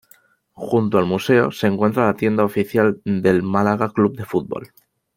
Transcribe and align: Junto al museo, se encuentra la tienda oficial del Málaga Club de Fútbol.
Junto 0.55 0.97
al 0.97 1.05
museo, 1.05 1.51
se 1.51 1.67
encuentra 1.67 2.07
la 2.07 2.15
tienda 2.15 2.43
oficial 2.43 2.99
del 3.05 3.43
Málaga 3.43 3.91
Club 3.93 4.17
de 4.17 4.25
Fútbol. 4.25 4.71